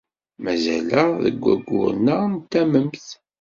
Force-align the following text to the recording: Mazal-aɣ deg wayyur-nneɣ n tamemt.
Mazal-aɣ 0.43 1.09
deg 1.23 1.35
wayyur-nneɣ 1.43 2.21
n 2.27 2.33
tamemt. 2.51 3.07